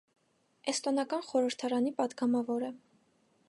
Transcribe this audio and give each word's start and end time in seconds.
Էստոնական 0.71 1.21
խորհրդարանի 1.29 1.95
պատգամավոր 2.01 2.69
է։ 2.73 2.75